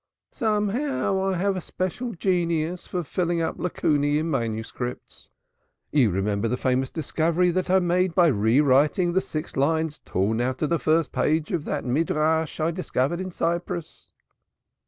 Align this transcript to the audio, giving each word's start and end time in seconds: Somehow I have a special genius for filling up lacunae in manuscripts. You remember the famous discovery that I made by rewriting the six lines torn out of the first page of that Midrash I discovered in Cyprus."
Somehow 0.31 1.21
I 1.23 1.37
have 1.37 1.55
a 1.55 1.61
special 1.61 2.15
genius 2.15 2.87
for 2.87 3.03
filling 3.03 3.39
up 3.39 3.59
lacunae 3.59 4.17
in 4.17 4.31
manuscripts. 4.31 5.29
You 5.91 6.09
remember 6.09 6.47
the 6.47 6.57
famous 6.57 6.89
discovery 6.89 7.51
that 7.51 7.69
I 7.69 7.77
made 7.77 8.15
by 8.15 8.29
rewriting 8.29 9.13
the 9.13 9.21
six 9.21 9.55
lines 9.55 9.99
torn 9.99 10.41
out 10.41 10.63
of 10.63 10.71
the 10.71 10.79
first 10.79 11.11
page 11.11 11.51
of 11.51 11.65
that 11.65 11.85
Midrash 11.85 12.59
I 12.59 12.71
discovered 12.71 13.19
in 13.21 13.31
Cyprus." 13.31 14.11